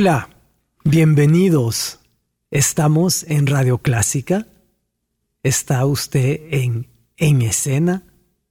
[0.00, 0.28] Hola,
[0.84, 1.98] bienvenidos.
[2.52, 4.46] Estamos en Radio Clásica.
[5.42, 8.04] Está usted en En Escena,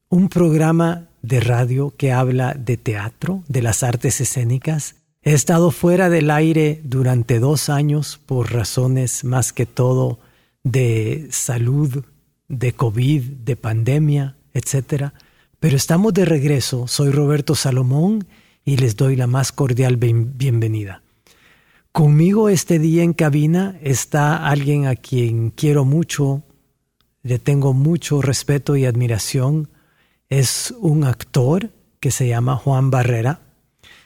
[0.10, 4.96] un programa de radio que habla de teatro, de las artes escénicas.
[5.22, 10.20] He estado fuera del aire durante dos años por razones más que todo
[10.66, 12.04] de salud,
[12.50, 15.12] de COVID, de pandemia, etc.
[15.62, 16.90] Pero estamos de regreso.
[16.90, 18.28] Soy Roberto Salomón
[18.66, 21.04] y les doy la más cordial bienvenida.
[21.98, 26.44] Conmigo este día en cabina está alguien a quien quiero mucho,
[27.24, 29.72] le tengo mucho respeto y admiración.
[30.30, 33.40] Es un actor que se llama Juan Barrera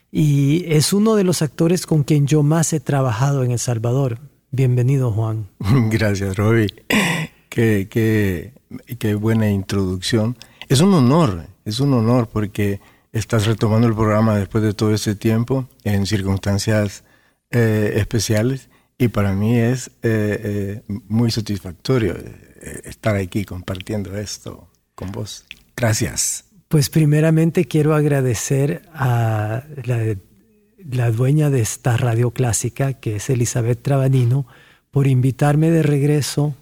[0.10, 4.20] y es uno de los actores con quien yo más he trabajado en El Salvador.
[4.52, 5.50] Bienvenido, Juan.
[5.90, 6.74] Gracias, Robbie.
[7.50, 8.54] Qué, qué,
[9.00, 10.38] qué buena introducción.
[10.70, 12.80] Es un honor, es un honor porque
[13.12, 17.04] estás retomando el programa después de todo este tiempo en circunstancias
[17.52, 22.16] eh, especiales y para mí es eh, eh, muy satisfactorio
[22.84, 25.46] estar aquí compartiendo esto con vos.
[25.76, 26.46] Gracias.
[26.68, 30.16] Pues primeramente quiero agradecer a la,
[30.90, 34.46] la dueña de esta radio clásica, que es Elizabeth Trabanino,
[34.92, 36.56] por invitarme de regreso.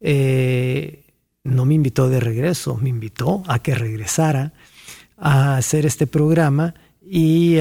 [0.00, 4.52] no me invitó de regreso, me invitó a que regresara
[5.16, 7.56] a hacer este programa y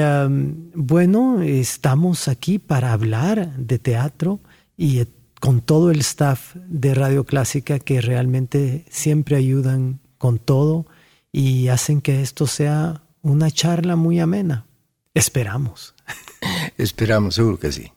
[0.74, 4.40] bueno, estamos aquí para hablar de teatro
[4.78, 5.08] y eh,
[5.40, 10.86] con todo el staff de Radio Clásica que realmente siempre ayudan con todo
[11.32, 14.66] y hacen que esto sea una charla muy amena.
[15.14, 15.96] Esperamos.
[16.78, 17.92] Esperamos, seguro que sí.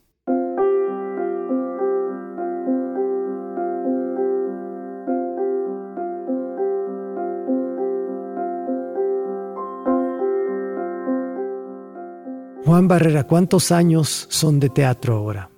[12.64, 15.50] Juan Barrera, ¿cuántos años son de teatro ahora?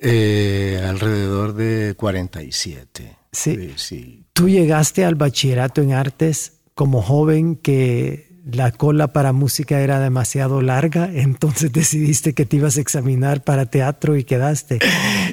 [0.00, 3.16] Eh, alrededor de 47.
[3.30, 3.72] Sí.
[3.76, 4.24] sí.
[4.32, 10.62] Tú llegaste al bachillerato en artes como joven que la cola para música era demasiado
[10.62, 14.78] larga, entonces decidiste que te ibas a examinar para teatro y quedaste.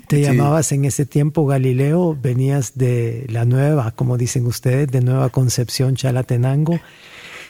[0.09, 5.29] Te llamabas en ese tiempo Galileo, venías de la nueva, como dicen ustedes, de Nueva
[5.29, 6.79] Concepción Chalatenango,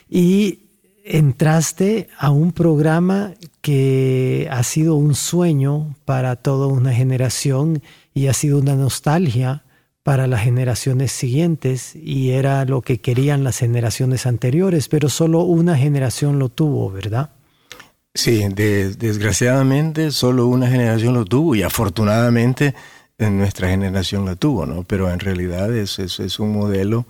[0.10, 0.67] y
[1.10, 7.82] entraste a un programa que ha sido un sueño para toda una generación
[8.14, 9.64] y ha sido una nostalgia
[10.04, 15.78] para las generaciones siguientes y era lo que querían las generaciones anteriores, pero solo una
[15.78, 17.32] generación lo tuvo, ¿verdad?
[18.14, 22.74] Sí, desgraciadamente solo una generación lo tuvo y afortunadamente
[23.20, 24.84] nuestra generación lo tuvo, ¿no?
[24.84, 27.06] Pero en realidad es, es un modelo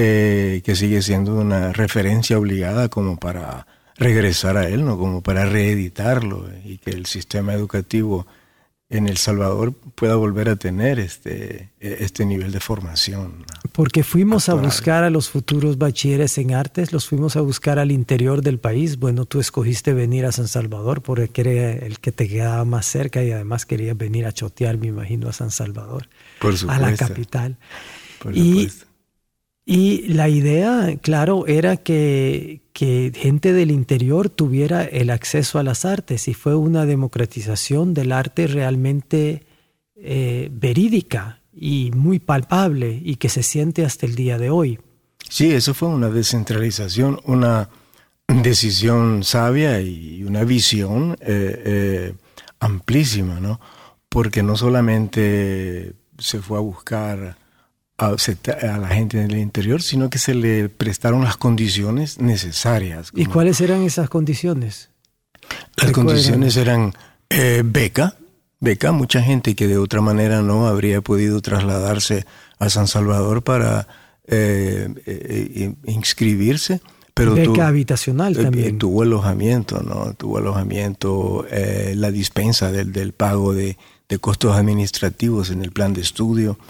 [0.00, 3.66] eh, que sigue siendo una referencia obligada como para
[3.96, 4.96] regresar a él, ¿no?
[4.96, 8.24] como para reeditarlo y que el sistema educativo
[8.90, 13.44] en El Salvador pueda volver a tener este, este nivel de formación.
[13.72, 17.90] Porque fuimos a buscar a los futuros bachilleres en artes, los fuimos a buscar al
[17.90, 18.98] interior del país.
[18.98, 23.22] Bueno, tú escogiste venir a San Salvador porque era el que te quedaba más cerca
[23.22, 26.08] y además querías venir a chotear, me imagino, a San Salvador,
[26.38, 27.58] Por a la capital.
[28.32, 28.68] y
[29.70, 36.26] y la idea, claro, era que, gente del interior tuviera el acceso a las artes
[36.26, 39.44] y fue una democratización del arte realmente
[39.94, 44.78] eh, verídica y muy palpable y que se siente hasta el día de hoy.
[45.28, 47.68] Sí, eso fue una descentralización, una
[48.26, 52.14] decisión sabia y una visión eh, eh,
[52.58, 53.60] amplísima, ¿no?
[54.08, 57.36] Porque no solamente se fue a buscar
[57.98, 63.10] a, la gente en el interior, sino que se le prestaron las condiciones necesarias.
[63.14, 64.90] ¿Y cuáles eran esas condiciones?
[65.76, 66.94] Las condiciones eran
[67.28, 68.16] eh, beca,
[68.60, 72.24] beca, mucha gente que de otra manera no habría podido trasladarse
[72.58, 73.88] a San Salvador para
[74.26, 76.80] eh, eh, inscribirse.
[77.14, 78.78] Pero beca habitacional también.
[78.78, 80.14] tuvo alojamiento, ¿no?
[80.14, 81.44] Tuvo alojamiento,
[81.94, 83.76] la dispensa del, del pago de,
[84.08, 86.60] de, costos administrativos en el plan de estudio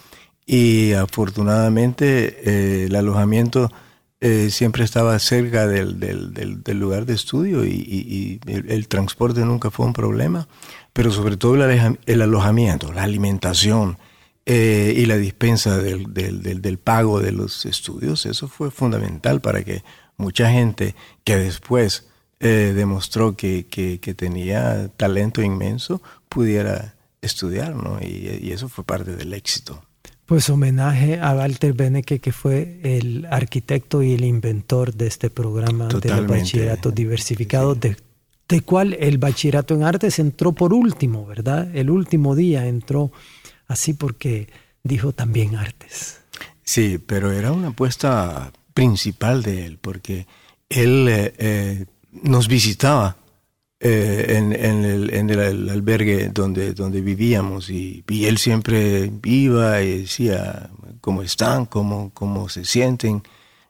[0.51, 3.71] y afortunadamente eh, el alojamiento
[4.19, 9.93] eh, siempre estaba cerca del, del, lugar de estudio y, el, transporte nunca fue un
[9.93, 10.49] problema,
[10.95, 13.99] pero sobre todo el, alojamiento, la alimentación
[14.47, 19.85] eh, y la dispensa del, pago de los estudios, eso fue fundamental para que
[20.17, 20.95] mucha gente
[21.25, 22.07] que después
[22.41, 28.01] demostró que, que, tenía talento inmenso pudiera estudiar, ¿no?
[28.01, 29.83] y eso fue parte del éxito.
[30.29, 35.89] Pues homenaje a Walter Benecke, que fue el arquitecto y el inventor de este programa
[35.89, 37.97] del bachillerato diversificado, de,
[38.47, 41.75] de, cual el bachillerato en artes entró por último, ¿verdad?
[41.75, 43.11] El último día entró
[43.69, 44.49] así porque
[44.83, 46.21] dijo también artes.
[46.63, 50.27] Sí, pero era una apuesta principal de él, porque
[50.69, 51.87] él eh, eh,
[52.23, 53.17] nos visitaba
[53.81, 60.69] eh, en, el, albergue donde, donde vivíamos y, él siempre iba y decía
[61.01, 63.23] cómo están, cómo, cómo se sienten,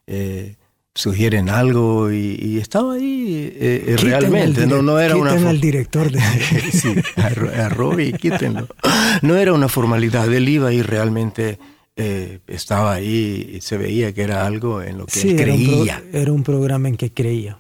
[0.07, 0.57] eh,
[0.95, 5.33] sugieren algo y, estaba ahí eh, realmente, no, no era una...
[5.33, 6.21] al director de...
[6.73, 8.67] sí, a, Robbie, quítenlo.
[9.21, 11.59] No era una formalidad, él iba y realmente...
[12.47, 16.03] estaba ahí y se veía que era algo en lo que él creía.
[16.13, 17.59] era un programa en que creía.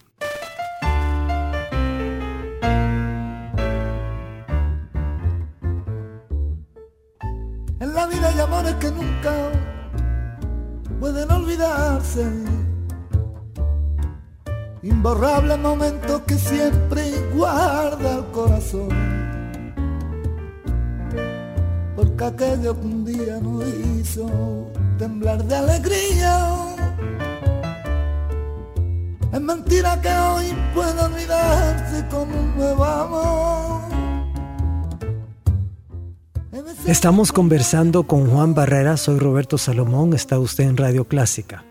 [36.86, 41.64] Estamos conversando con Juan Barrera, soy Roberto Salomón, está usted en Radio Clásica.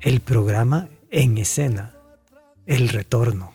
[0.00, 1.96] El programa en escena,
[2.64, 3.54] el retorno.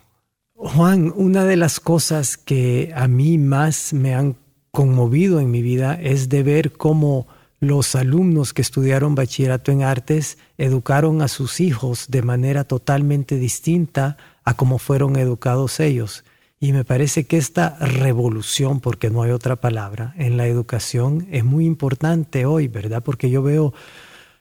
[0.54, 4.36] Juan, una de las cosas que a mí más me han
[4.70, 7.26] conmovido en mi vida es de ver cómo
[7.58, 14.18] los alumnos que estudiaron bachillerato en artes educaron a sus hijos de manera totalmente distinta
[14.44, 16.24] a cómo fueron educados ellos.
[16.62, 21.42] Y me parece que esta revolución, porque no hay otra palabra, en la educación es
[21.42, 23.02] muy importante hoy, ¿verdad?
[23.02, 23.72] Porque yo veo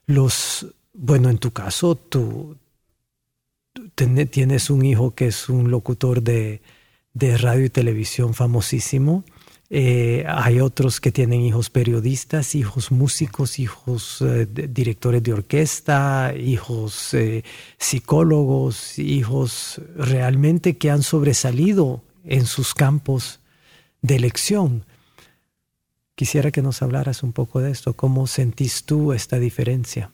[0.05, 2.57] los, bueno, en tu caso, tú
[3.95, 6.61] tienes un hijo que es un locutor de,
[7.15, 9.23] radio y televisión famosísimo.
[9.69, 17.13] Eh, hay otros que tienen hijos periodistas, hijos músicos, hijos eh, directores de orquesta, hijos
[17.13, 17.43] eh,
[17.77, 23.39] psicólogos, hijos realmente que han sobresalido en sus campos
[24.01, 24.85] de elección.
[26.15, 27.93] Quisiera que nos hablaras un poco de esto.
[27.93, 30.11] ¿Cómo sentís tú esta diferencia?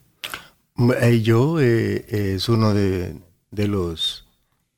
[1.02, 3.16] Eh, yo eh, es uno de,
[3.52, 4.26] los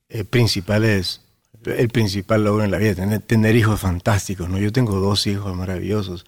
[0.10, 1.22] eh, principales,
[1.66, 4.50] el principal logro en la vida, tener, hijos fantásticos.
[4.50, 4.58] ¿no?
[4.58, 6.26] Yo tengo dos hijos maravillosos.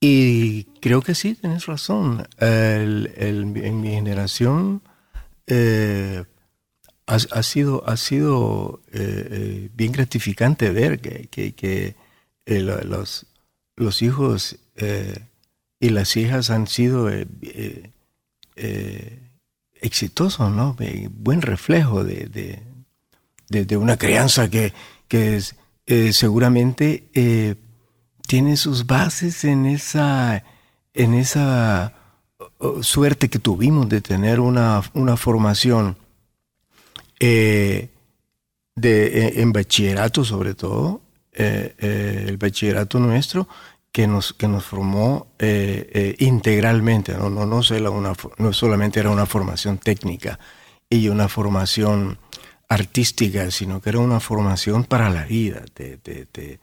[0.00, 2.26] y creo que sí, tienes razón.
[2.38, 4.82] en mi generación
[7.12, 11.94] ha, sido, ha sido eh, eh, bien gratificante ver que, que,
[12.46, 13.26] eh, los,
[13.76, 14.56] los, hijos
[15.78, 17.10] y las hijas han sido
[19.80, 20.76] exitosos, ¿no?
[21.10, 22.60] buen reflejo de,
[23.48, 24.72] de, una crianza que,
[25.06, 25.40] que
[26.12, 27.58] seguramente
[28.26, 30.42] tiene sus bases en esa,
[30.94, 31.94] en esa
[32.80, 35.96] suerte que tuvimos de tener una, una formación
[37.24, 37.88] eh,
[38.74, 41.02] de, eh, en bachillerato sobre todo,
[41.32, 43.46] eh, el bachillerato nuestro,
[43.92, 45.28] que nos, que nos formó
[46.18, 47.30] integralmente, ¿no?
[47.30, 47.60] No, no,
[47.92, 50.40] una, no solamente era una formación técnica
[50.90, 52.18] y una formación
[52.68, 55.62] artística, sino que era una formación para la vida.
[55.74, 56.58] Te, te, te,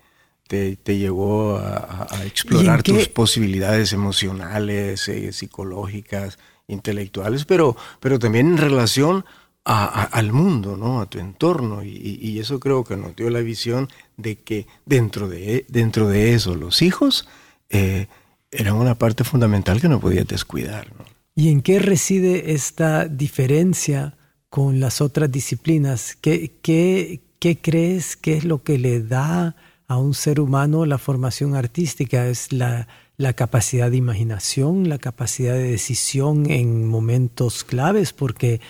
[0.76, 6.38] te, llevó a, explorar tus posibilidades emocionales, psicológicas,
[6.68, 9.24] intelectuales, pero, pero también en relación
[9.70, 11.00] al mundo, ¿no?
[11.00, 11.84] a tu entorno.
[11.84, 16.56] Y, eso creo que nos dio la visión de que dentro de, dentro de eso
[16.56, 17.28] los hijos
[17.70, 18.08] eh,
[18.50, 20.88] eran una parte fundamental que no podías descuidar.
[21.36, 24.18] ¿Y en qué reside esta diferencia
[24.50, 26.18] con las otras disciplinas?
[26.20, 29.56] ¿Qué, qué, qué crees que es lo que le da
[29.88, 32.26] a un ser humano la formación artística?
[32.28, 38.14] ¿Es la, la capacidad de imaginación, la capacidad de decisión en momentos claves?
[38.14, 38.62] Porque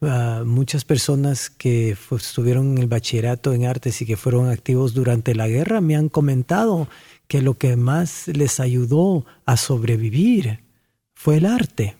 [0.00, 5.48] muchas personas que estuvieron en el bachillerato en artes y que fueron activos durante la
[5.48, 6.88] guerra me han comentado
[7.26, 10.60] que lo que más les ayudó a sobrevivir
[11.14, 11.96] fue el arte.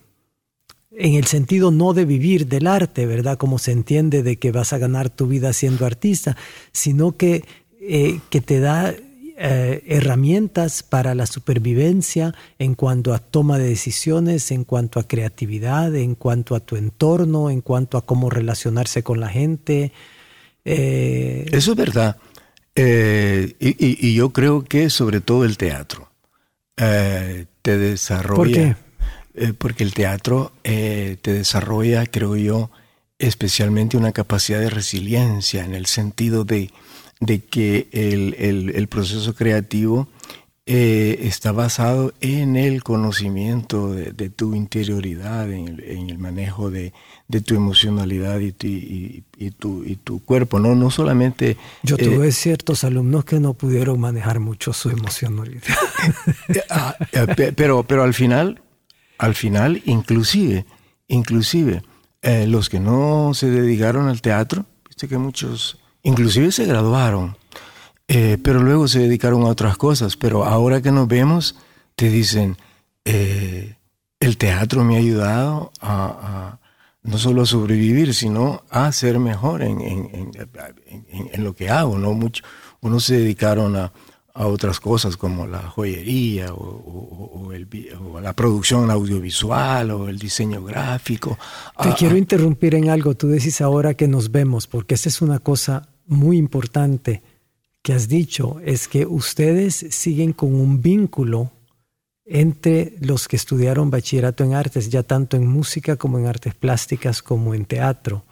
[0.91, 3.37] En el sentido no de vivir del arte, ¿verdad?
[3.37, 6.35] Como se entiende de que vas a ganar tu vida siendo artista,
[6.71, 7.43] sino que,
[7.79, 8.95] eh, que te da
[9.41, 15.95] eh, herramientas para la supervivencia en cuanto a toma de decisiones, en cuanto a creatividad,
[15.95, 19.93] en cuanto a tu entorno, en cuanto a cómo relacionarse con la gente.
[20.65, 22.17] Eh, Eso es verdad.
[22.75, 26.09] Eh, y, yo creo que sobre todo el teatro
[26.75, 28.35] te desarrolla.
[28.35, 29.53] ¿Por qué?
[29.57, 32.71] porque el teatro te desarrolla, creo yo,
[33.19, 36.71] especialmente una capacidad de resiliencia en el sentido de
[37.19, 40.07] de que el, proceso creativo
[40.65, 46.93] eh, está basado en el conocimiento de, tu interioridad, en el, manejo de,
[47.43, 48.53] tu emocionalidad y,
[49.37, 50.75] y, tu, y tu cuerpo, ¿no?
[50.75, 51.57] No solamente...
[51.83, 55.63] Yo eh, tuve ciertos alumnos que no pudieron manejar mucho su emocionalidad.
[56.69, 58.61] Ah, eh, pero, pero al final,
[59.17, 60.65] al final, inclusive,
[61.07, 61.83] inclusive,
[62.47, 67.37] los que no se dedicaron al teatro, viste que muchos Inclusive se graduaron,
[68.07, 70.15] eh, pero luego se dedicaron a otras cosas.
[70.15, 71.55] Pero ahora que nos vemos,
[71.95, 72.57] te dicen,
[73.05, 73.75] eh,
[74.19, 76.59] el teatro me ha ayudado a,
[77.03, 80.31] no solo a sobrevivir, sino a ser mejor en,
[81.37, 81.97] lo que hago.
[81.97, 82.13] ¿no?
[82.13, 82.43] Mucho,
[82.81, 83.91] unos se dedicaron a,
[84.39, 87.67] a otras cosas como la joyería o, el,
[88.23, 91.37] la producción audiovisual o el diseño gráfico.
[91.77, 92.19] Te ah, quiero ah.
[92.19, 93.15] interrumpir en algo.
[93.15, 97.21] Tú decís ahora que nos vemos, porque esta es una cosa muy importante
[97.81, 101.51] que has dicho, es que ustedes siguen con un vínculo
[102.23, 107.21] entre los que estudiaron bachillerato en artes, ya tanto en música como en artes plásticas
[107.21, 108.23] como en teatro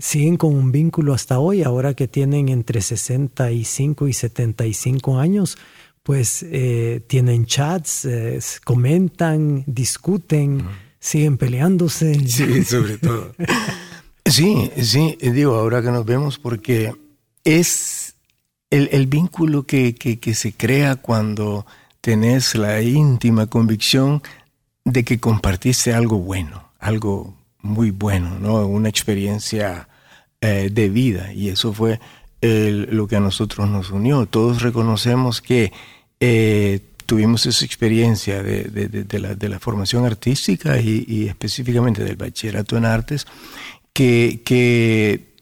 [0.00, 5.58] siguen con un vínculo hasta hoy, ahora que tienen entre 65 y 75 años,
[6.02, 10.64] pues eh, tienen chats, eh, comentan, discuten,
[10.98, 12.14] siguen peleándose.
[12.26, 13.34] Sí, sobre todo.
[14.24, 16.92] sí, sí, digo, ahora que nos vemos, porque
[17.44, 18.14] es
[18.70, 21.66] el, vínculo que, que se crea cuando
[22.00, 24.22] tenés la íntima convicción
[24.84, 28.66] de que compartiste algo bueno, algo muy bueno, ¿no?
[28.66, 29.89] Una experiencia
[30.42, 32.00] eh, de vida y eso fue
[32.40, 34.24] lo que a nosotros nos unió.
[34.24, 35.70] Todos reconocemos que
[36.18, 43.26] eh, tuvimos esa experiencia de, la, formación artística y, específicamente del bachillerato en artes
[43.92, 45.34] que,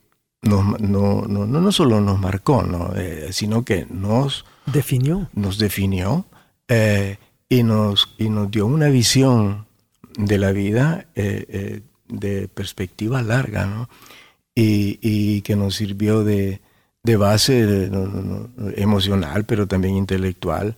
[0.42, 5.30] nos, no, no, no, solo nos marcó, eh, sino que nos definió.
[5.32, 6.26] Nos definió
[7.48, 9.66] y, nos, y nos dio una visión
[10.16, 13.88] de la vida de perspectiva larga, ¿no?
[14.60, 16.60] Y, que nos sirvió de,
[17.16, 17.90] base
[18.76, 20.76] emocional, pero también intelectual,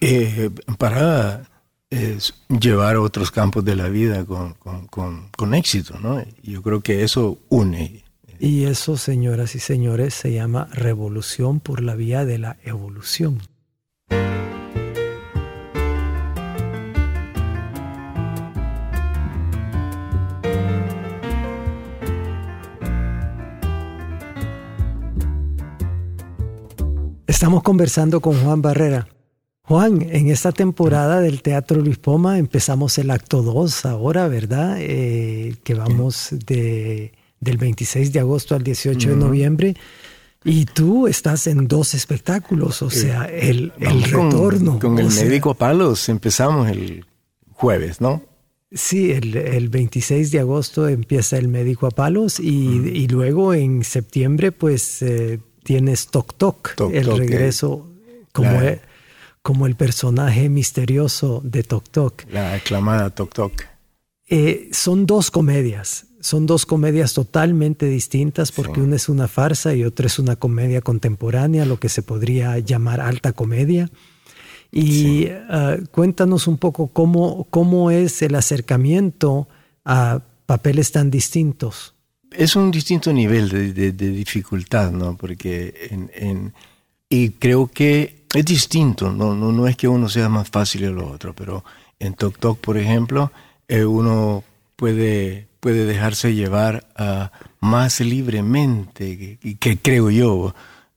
[0.00, 1.42] eh, para
[1.90, 2.18] eh,
[2.48, 5.98] llevar a otros campos de la vida con, éxito.
[5.98, 6.24] ¿no?
[6.42, 8.04] Yo creo que eso une.
[8.38, 13.40] Y eso, señoras y señores, se llama revolución por la vía de la evolución.
[27.42, 29.08] Estamos conversando con Juan Barrera.
[29.62, 34.76] Juan, en esta temporada del Teatro Luis Poma empezamos el acto 2 ahora, ¿verdad?
[34.78, 39.76] Eh, que vamos de, del 26 de agosto al 18 de noviembre.
[40.44, 44.78] Y tú estás en dos espectáculos, o sea, el, el retorno.
[44.78, 47.04] Con, el médico a palos empezamos el
[47.50, 48.22] jueves, ¿no?
[48.70, 53.82] Sí, el, el, 26 de agosto empieza el médico a palos y, y luego en
[53.82, 57.88] septiembre pues eh, tienes Tok Tok, el regreso
[58.32, 58.80] como, el,
[59.42, 62.24] como el personaje misterioso de Tok Tok.
[62.30, 63.62] La aclamada Tok Tok.
[64.28, 69.84] Eh, son dos comedias, son dos comedias totalmente distintas porque una es una farsa y
[69.84, 73.90] otra es una comedia contemporánea, lo que se podría llamar alta comedia.
[74.70, 79.48] Y ah, cuéntanos un poco cómo, cómo es el acercamiento
[79.84, 81.94] a papeles tan distintos
[82.36, 85.16] es un distinto nivel de, dificultad, ¿no?
[85.16, 85.74] Porque
[87.12, 89.34] y creo que es distinto, ¿no?
[89.34, 89.52] ¿no?
[89.52, 91.62] No, es que uno sea más fácil que lo otro, pero
[91.98, 93.30] en Tok Tok, por ejemplo,
[93.68, 94.42] eh, uno
[94.76, 97.26] puede, puede dejarse llevar uh,
[97.60, 100.54] más libremente, que, creo yo,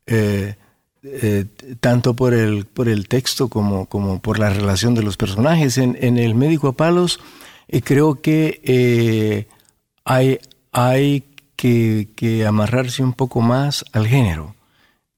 [0.07, 0.55] eh,
[1.03, 1.45] eh,
[1.81, 5.77] tanto por el, por el texto como, como por la relación de los personajes.
[5.77, 7.19] En, en El médico a palos,
[7.83, 9.47] creo que
[10.05, 10.39] hay
[10.75, 11.23] hay
[11.55, 14.55] que, amarrarse un poco más al género.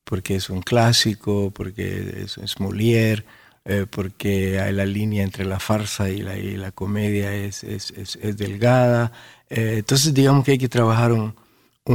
[0.04, 3.26] porque es un clásico, porque es, es Molière,
[3.66, 8.38] eh, porque la línea entre la farsa y la, y la comedia es, es, es
[8.38, 9.12] delgada.
[9.50, 11.34] Eh, entonces digamos que hay que trabajar un,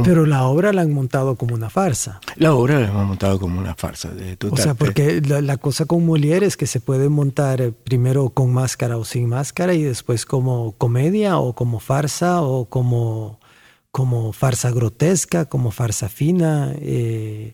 [0.03, 2.19] Pero la obra la han montado como una farsa.
[2.35, 4.11] La obra la hemos montado como una farsa.
[4.51, 8.29] o sea, porque la, la, cosa con Molière es que se puede montar eh, primero
[8.29, 13.39] con máscara o sin máscara y después como comedia o como farsa o como,
[13.93, 16.73] como farsa grotesca, como farsa fina.
[16.81, 17.53] Eh,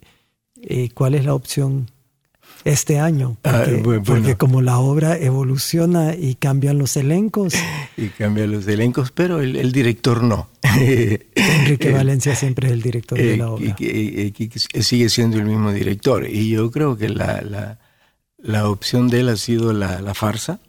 [0.95, 1.91] ¿Cuál es la opción?
[2.65, 3.63] este año, ah,
[4.05, 7.53] porque, como la obra evoluciona y cambian los elencos.
[7.97, 10.47] Y cambian los elencos, pero el, director no.
[10.63, 13.75] Enrique Valencia siempre es el director de la obra.
[13.77, 14.33] Y,
[14.81, 16.25] sigue siendo el mismo director.
[16.25, 17.77] Y yo creo que la,
[18.37, 20.61] la, opción de él ha sido la, farsa,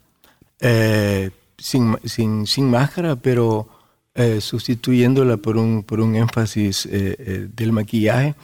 [0.59, 3.69] eh, sin, sin, sin, máscara, pero
[4.15, 8.35] eh, sustituyéndola por un, por un énfasis eh, del maquillaje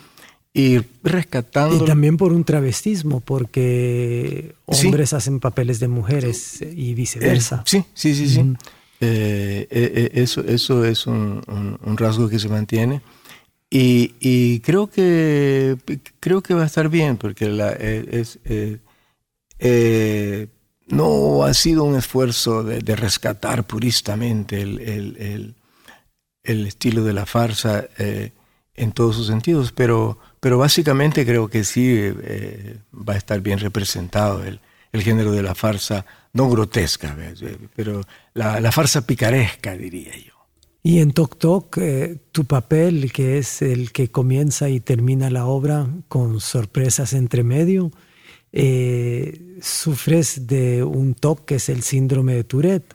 [0.57, 1.83] y rescatando.
[1.83, 7.63] Y también por un travestismo, porque hombres hacen papeles de mujeres y viceversa.
[7.65, 8.41] sí, sí, sí, sí.
[8.99, 11.43] Eh, eh, eh, eso, eso es un,
[11.95, 13.01] rasgo que se mantiene.
[13.69, 15.77] Y, creo que
[16.19, 18.39] creo que va a estar bien, porque la, es,
[20.87, 25.55] no ha sido un esfuerzo de, rescatar puristamente el, el, el,
[26.47, 32.77] estilo de la farsa en todos sus sentidos, pero pero básicamente creo que sí eh,
[32.93, 34.59] va a estar bien representado el,
[34.91, 37.17] el, género de la farsa, no grotesca,
[37.75, 38.01] pero
[38.33, 40.33] la, la, farsa picaresca, diría yo.
[40.83, 45.47] Y en Tok Tok, eh, tu papel, que es el que comienza y termina la
[45.47, 47.91] obra con sorpresas entre medio,
[48.53, 52.93] eh, sufres de un TOC que es el síndrome de Tourette.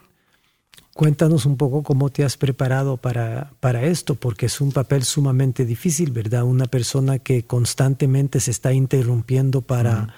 [0.95, 5.65] Cuéntanos un poco cómo te has preparado para, para esto, porque es un papel sumamente
[5.65, 6.45] difícil, ¿verdad?
[6.45, 10.15] Una persona que constantemente se está interrumpiendo para,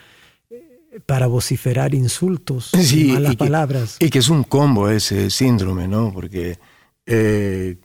[1.07, 3.97] para vociferar insultos, y malas palabras.
[4.01, 6.13] y que es un combo ese síndrome, ¿no?
[6.13, 6.59] Porque
[7.07, 7.77] eh,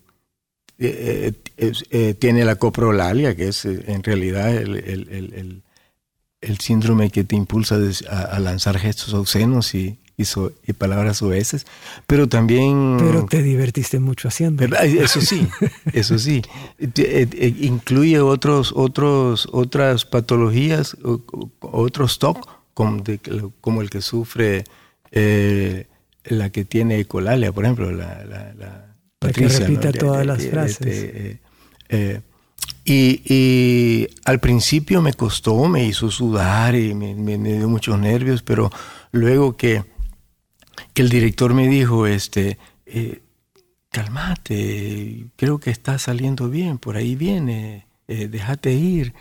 [0.80, 5.62] eh, eh, tiene la coprolalia, que es en realidad el,
[6.60, 7.78] síndrome que te impulsa
[8.10, 11.66] a, a lanzar gestos obscenos y, y, palabras oeces,
[12.06, 12.98] pero también...
[13.00, 14.66] Pero te divertiste mucho haciendo.
[14.66, 15.48] Eso sí,
[15.94, 16.42] eso sí.
[16.78, 20.98] Eh, eh, incluye otros, otros, otras patologías,
[21.62, 23.04] otros TOC, como,
[23.62, 24.66] como el que sufre
[25.12, 25.88] eh,
[26.26, 29.60] la que tiene ecolalia, por ejemplo, la, la, Patricia.
[29.60, 31.38] que repita todas las frases.
[32.86, 38.70] y, al principio me costó, me hizo sudar y me, me dio muchos nervios, pero
[39.12, 39.84] luego que
[40.94, 43.22] que el director me dijo, este, eh,
[43.90, 49.14] calmate, creo que está saliendo bien, por ahí viene, eh, déjate ir.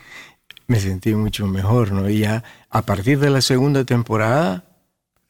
[0.67, 2.09] Me sentí mucho mejor, ¿no?
[2.11, 4.65] Y ya a partir de la segunda temporada,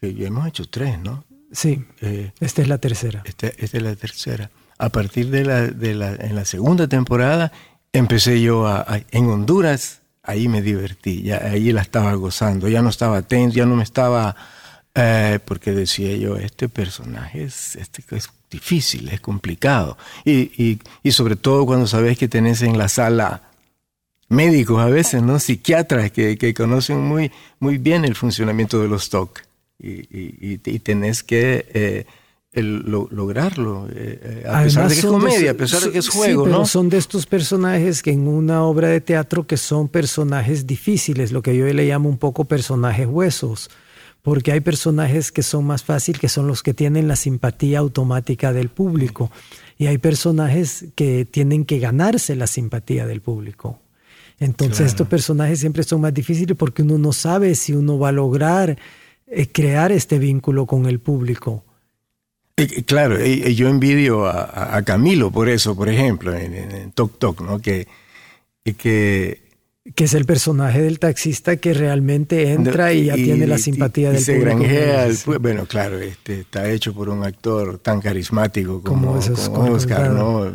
[0.00, 1.24] que ya hemos hecho tres, ¿no?
[1.52, 3.22] Sí, eh, esta es la tercera.
[3.24, 4.50] Esta, es la tercera.
[4.78, 7.52] A partir de la, de la, en la segunda temporada,
[7.92, 12.90] empecé yo a, en Honduras, ahí me divertí, ya ahí la estaba gozando, ya no
[12.90, 14.36] estaba tenso, ya no me estaba
[14.94, 19.96] eh, porque decía yo, este personaje es, este, es difícil, es complicado.
[20.24, 23.42] Y, y, sobre todo cuando sabes que tenés en la sala
[24.29, 25.38] médicos a veces, ¿no?
[25.38, 29.40] Psiquiatras que, que conocen muy, muy bien el funcionamiento de los TOC.
[29.81, 32.05] Y, y, tenés que eh,
[32.53, 36.59] lograrlo, eh, a pesar de que es comedia, a pesar de que es juego, pero
[36.59, 36.66] ¿no?
[36.66, 41.42] Son de estos personajes que en una obra de teatro que son personajes difíciles, lo
[41.42, 43.70] que yo le llamo un poco personajes huesos
[44.28, 48.52] porque hay personajes que son más fáciles, que son los que tienen la simpatía automática
[48.52, 49.30] del público,
[49.78, 53.80] y hay personajes que tienen que ganarse la simpatía del público.
[54.38, 58.12] Entonces estos personajes siempre son más difíciles porque uno no sabe si uno va a
[58.12, 58.76] lograr
[59.26, 61.64] eh, crear este vínculo con el público.
[62.84, 67.60] claro, yo envidio a, Camilo por eso, por ejemplo, en, en Tok Tok, ¿no?
[67.62, 67.88] que,
[68.76, 69.47] que
[69.94, 74.22] que es el personaje del taxista que realmente entra y ya tiene la simpatía del
[74.22, 75.09] se Granjea
[75.40, 80.51] bueno, claro, este, está hecho por un actor tan carismático como, Oscar, ¿no?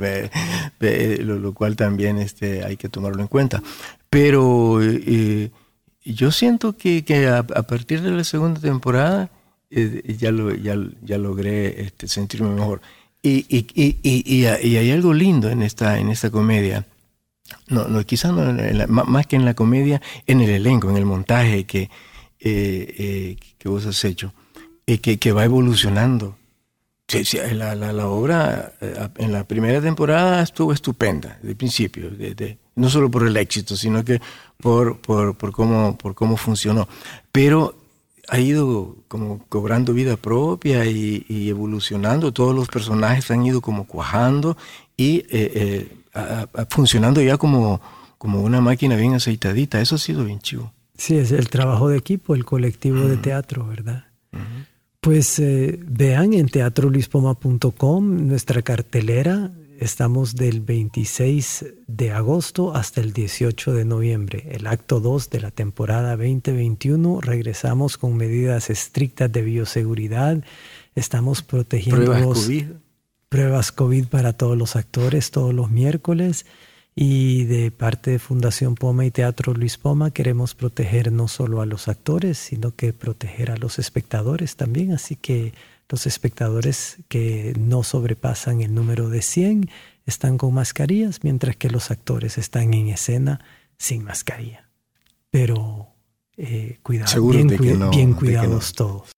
[0.79, 3.61] lo, cual también este, hay que tomarlo en cuenta.
[4.09, 5.49] Pero eh,
[6.05, 9.29] yo siento que, que a, partir de la segunda temporada
[9.71, 12.81] eh, ya, lo, ya, ya logré este, sentirme mejor.
[13.21, 16.85] Y, y, y, y, hay algo lindo en esta, en esta comedia
[17.67, 21.65] no, no quizás no, más que en la comedia, en el elenco, en el montaje
[21.65, 21.83] que,
[22.39, 24.33] eh, eh, que vos has hecho,
[24.85, 26.37] eh, que, que, va evolucionando.
[27.53, 28.73] la, la, la, obra
[29.17, 34.03] en la primera temporada estuvo estupenda, de principio, de, no solo por el éxito, sino
[34.03, 34.19] que
[34.57, 36.87] por, por, por, cómo, por cómo funcionó.
[37.31, 37.75] Pero
[38.29, 44.57] ha ido como cobrando vida propia y, evolucionando, todos los personajes han ido como cuajando
[44.97, 47.81] y eh, eh, funcionando ya como,
[48.17, 50.71] como una máquina bien aceitadita, eso ha sido bien chivo.
[50.97, 54.05] Sí, es el trabajo de equipo, el colectivo de teatro, ¿verdad?
[54.99, 59.51] Pues eh, vean en teatrolispoma.com nuestra cartelera.
[59.79, 65.51] Estamos del 26 de agosto hasta el 18 de noviembre, el acto 2 de la
[65.51, 67.19] temporada 2021.
[67.19, 70.41] Regresamos con medidas estrictas de bioseguridad.
[70.95, 72.65] Estamos protegiendo pruebas COVID.
[73.33, 76.45] Pruebas COVID para todos los actores todos los miércoles.
[76.93, 81.65] Y de parte de Fundación Poma y Teatro Luis Poma queremos proteger no solo a
[81.65, 84.91] los actores, sino que proteger a los espectadores también.
[84.91, 85.55] Así que
[85.89, 89.67] los espectadores que no sobrepasan el número de 100
[90.05, 93.43] están con mascarillas, mientras que los actores están en escena
[93.79, 94.69] sin mascarilla.
[95.31, 95.87] Pero
[96.37, 97.47] eh, cuidado, bien,
[97.89, 99.12] bien cuidados todos.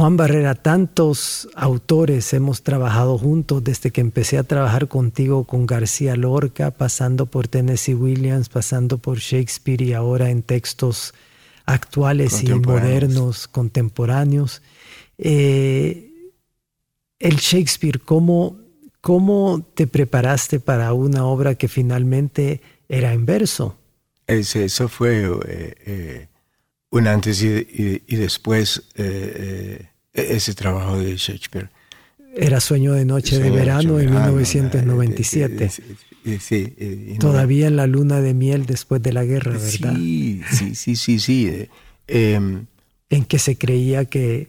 [0.00, 6.16] Juan Barrera, tantos autores hemos trabajado juntos desde que empecé a trabajar contigo con García
[6.16, 11.12] Lorca, pasando por Tennessee Williams, pasando por Shakespeare y ahora en textos
[11.66, 14.62] actuales y modernos, contemporáneos.
[15.18, 16.32] Eh,
[17.18, 18.58] el Shakespeare, ¿cómo,
[19.02, 23.76] ¿cómo te preparaste para una obra que finalmente era en verso?
[24.26, 26.28] eso fue eh, eh,
[26.90, 31.70] un antes y, después e-, ese trabajo de Shakespeare.
[32.34, 35.70] Era Sueño de Noche de Verano en 1997.
[36.38, 39.94] Sí, Todavía en la luna de miel después de la guerra, ¿verdad?
[39.96, 40.42] Sí,
[40.74, 41.48] sí, sí, sí.
[41.48, 41.68] Eh,
[42.06, 42.66] em,
[43.08, 44.48] en que se creía que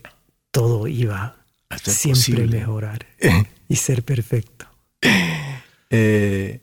[0.52, 1.38] todo iba
[1.70, 3.08] a siempre mejorar
[3.70, 4.68] y ser perfecto.
[5.90, 6.60] Eh,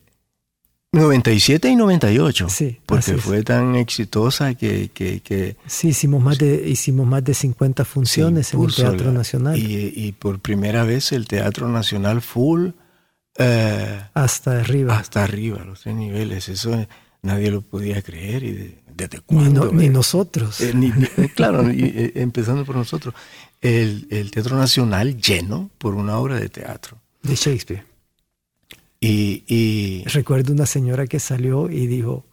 [0.93, 2.49] 97 y 98.
[2.49, 2.81] Sí.
[2.87, 8.55] Porque fue tan exitosa que, que, Sí, hicimos más de, hicimos más de 50 funciones
[8.55, 9.59] en el Teatro Nacional.
[9.59, 12.71] Y, por primera vez el Teatro Nacional full.
[13.37, 14.99] Eh, hasta arriba.
[14.99, 16.49] Hasta arriba, los tres niveles.
[16.49, 16.87] Eso
[17.23, 18.43] nadie lo podía creer.
[18.43, 19.71] ¿Y desde cuándo?
[19.71, 20.61] Ni, nosotros.
[20.63, 20.73] Eh,
[21.19, 23.15] eh, claro, empezando por nosotros.
[23.61, 26.99] El, el Teatro Nacional lleno por una obra de teatro.
[27.23, 27.85] De Shakespeare.
[29.01, 32.27] Y, Recuerdo una señora que salió y dijo,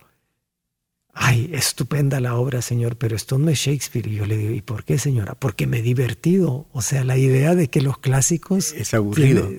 [1.13, 4.08] ay, estupenda la obra, señor, pero esto no es Shakespeare.
[4.08, 5.36] Y yo le digo, ¿y por qué, señora?
[5.36, 6.67] Porque me he divertido.
[6.71, 8.73] O sea, la idea de que los clásicos...
[8.73, 9.49] Es aburrido.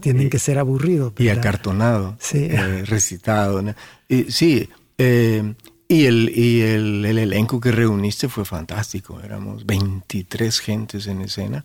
[0.00, 1.14] Tienen que ser aburridos.
[1.18, 2.46] Y acartonado, sí.
[2.50, 3.62] Eh, recitado.
[4.08, 5.54] Y, sí, eh,
[5.88, 9.20] y, el, y el, el, elenco que reuniste fue fantástico.
[9.20, 11.64] Éramos 23 gentes en escena.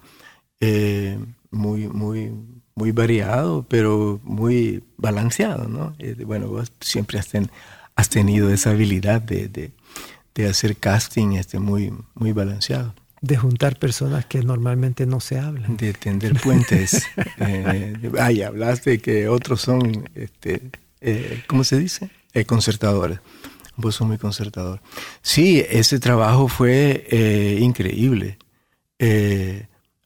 [0.66, 1.20] Eh,
[1.52, 2.32] muy, muy,
[2.76, 5.96] muy variado, pero muy balanceado, ¿no?
[6.00, 7.30] Eh, bueno, vos siempre has,
[7.96, 12.96] has tenido esa habilidad de, de, hacer casting este, muy, muy balanceado.
[13.22, 15.78] De juntar personas que normalmente no se hablan.
[15.78, 17.04] De tender puentes.
[17.38, 22.10] eh, ay, hablaste que otros son, este, eh, ¿cómo se dice?
[22.34, 23.20] Eh, concertadores.
[23.76, 24.82] Vos sos muy concertador.
[25.22, 28.38] Sí, ese trabajo fue eh, increíble.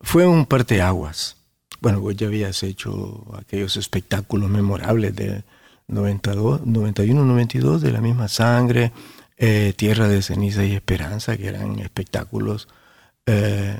[0.01, 1.36] fue un parteaguas
[1.81, 5.43] bueno, vos ya habías hecho aquellos espectáculos memorables de
[5.87, 8.91] 92, 91, 92, de la misma sangre,
[9.37, 12.67] eh, Tierra de ceniza y esperanza, que eran espectáculos...
[13.25, 13.79] Eh,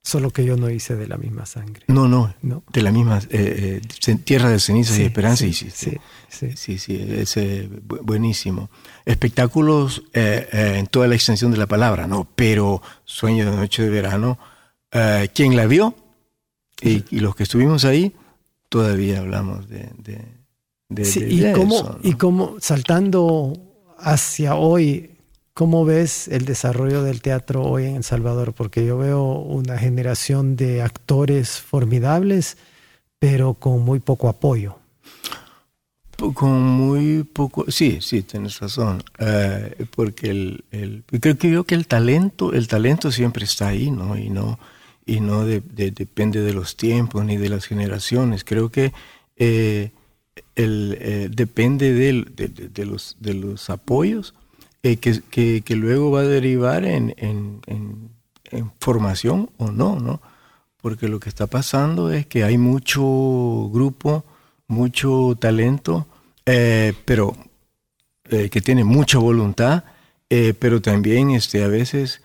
[0.00, 1.84] Solo que yo no hice de la misma sangre.
[1.88, 2.62] No, no, no.
[2.72, 3.82] de la misma eh,
[4.24, 6.00] Tierra de ceniza y esperanza sí, hiciste.
[6.28, 8.70] Sí, sí, sí, ese buenísimo.
[9.04, 12.26] Espectáculos en toda la extensión de la palabra, ¿no?
[12.36, 14.38] Pero Sueño de Noche de Verano,
[15.34, 15.94] ¿quién la vio?
[16.80, 18.14] Y, los que estuvimos ahí,
[18.68, 19.90] todavía hablamos de,
[20.88, 23.54] de, sí, y cómo, Y cómo, saltando
[23.98, 25.10] hacia hoy,
[25.54, 28.54] ¿cómo ves el desarrollo del teatro hoy en El Salvador?
[28.54, 32.56] Porque yo veo una generación de actores formidables,
[33.18, 34.76] pero con muy poco apoyo.
[36.34, 41.76] Con muy poco, sí, sí, tienes razón, eh, porque el, el, creo que yo que
[41.76, 44.18] el talento, el talento siempre está ahí, ¿no?
[44.18, 44.58] Y no,
[45.08, 48.44] y no depende de los tiempos ni de las generaciones.
[48.44, 48.92] Creo que
[49.36, 49.90] eh,
[50.54, 54.34] el, eh, depende de, los, de los apoyos
[54.82, 58.10] eh, que, que, luego va a derivar en, en, en,
[58.80, 60.20] formación o no, ¿no?
[60.76, 63.02] Porque lo que está pasando es que hay mucho
[63.72, 64.24] grupo,
[64.68, 66.06] mucho talento
[67.04, 67.36] pero
[68.24, 69.84] que tiene mucha voluntad,
[70.28, 72.22] pero también este, a veces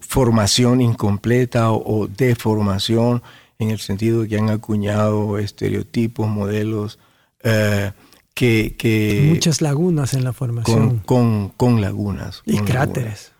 [0.00, 3.22] formación incompleta o, deformación
[3.58, 6.98] en el sentido de que han acuñado estereotipos, modelos,
[8.34, 10.98] que, Muchas lagunas en la formación.
[10.98, 12.42] Con, con, lagunas.
[12.44, 13.32] Y cráteres.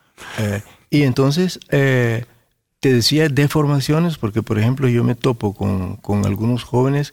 [0.90, 1.60] y entonces,
[2.82, 7.12] te decía deformaciones porque, por ejemplo, yo me topo con, con algunos jóvenes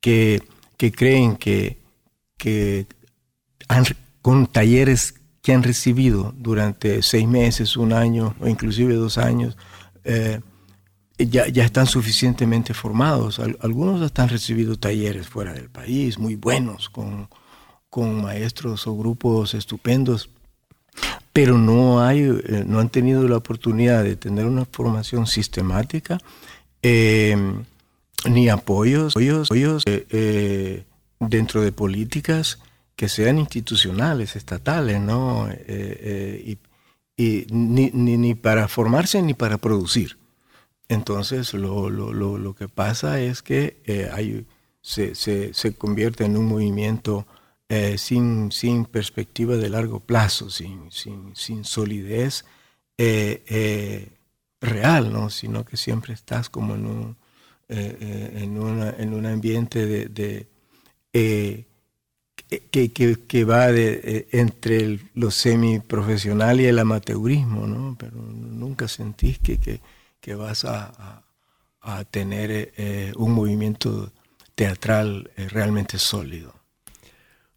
[0.00, 0.40] que,
[0.76, 1.78] que creen que,
[2.36, 2.86] que
[3.68, 3.84] han,
[4.22, 9.56] con talleres que han recibido durante seis meses, un año o inclusive dos años,
[10.04, 10.40] eh,
[11.18, 13.38] ya, ya, están suficientemente formados.
[13.60, 17.28] Algunos han recibido talleres fuera del país, muy buenos, con,
[17.90, 20.30] con maestros o grupos estupendos,
[21.32, 26.18] pero no, hay, eh, no han tenido la oportunidad de tener una formación sistemática.
[26.82, 27.36] Eh,
[28.28, 30.84] ni apoyos, apoyos, eh,
[31.20, 32.58] dentro de políticas
[33.00, 35.48] que sean institucionales, estatales, ¿no?
[35.50, 36.58] Eh,
[37.16, 40.18] y, ni, ni, para formarse ni para producir.
[40.86, 44.44] Entonces, lo, lo, lo, que pasa es que hay,
[44.82, 47.26] se, se, se, convierte en un movimiento
[47.96, 52.44] sin, sin perspectiva de largo plazo, sin, sin, sin solidez
[54.60, 55.30] real, ¿no?
[55.30, 57.16] Sino que siempre estás como en un
[57.72, 60.48] eh, eh, en, una, en, un ambiente de,
[61.12, 61.66] eh,
[62.70, 67.96] que, que, que, va de, entre el, lo semiprofesional y el amateurismo, ¿no?
[67.98, 69.80] Pero nunca sentís que,
[70.20, 71.22] que vas a,
[71.80, 72.72] a, tener
[73.16, 74.12] un movimiento
[74.54, 76.54] teatral realmente sólido.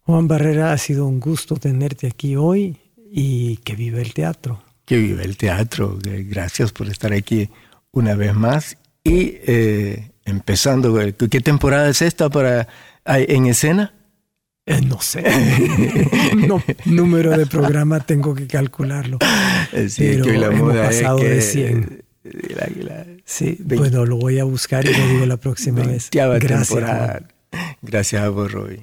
[0.02, 2.76] Juan Barrera, ha sido un gusto tenerte aquí hoy
[3.10, 4.62] y que vive el teatro.
[4.84, 5.98] Que vive el teatro.
[6.02, 7.48] Gracias por estar aquí
[7.90, 10.98] una vez más y eh, empezando,
[11.30, 12.68] ¿qué temporada es esta para
[13.06, 13.94] en escena?
[14.66, 15.22] Eh, no sé.
[16.86, 19.18] número de programa tengo que calcularlo.
[19.72, 22.04] Eh, sí, Pero que la hemos pasado de 100.
[23.24, 26.08] sí, bueno, lo voy a buscar y lo digo la próxima vez.
[26.38, 27.22] Gracias.
[27.82, 28.82] Gracias a vos, Roy.